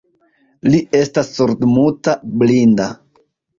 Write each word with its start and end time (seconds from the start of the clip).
Li 0.75 0.79
estas 1.01 1.29
surdmuta 1.35 2.17
blinda. 2.43 2.91